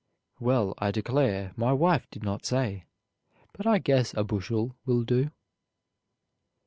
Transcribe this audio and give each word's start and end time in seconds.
"Well, 0.39 0.73
I 0.79 0.89
declare, 0.89 1.53
my 1.55 1.73
wife 1.73 2.07
did 2.09 2.23
not 2.23 2.43
say, 2.43 2.85
but 3.53 3.67
I 3.67 3.77
guess 3.77 4.15
a 4.15 4.23
bushel 4.23 4.75
will 4.83 5.03
do." 5.03 5.29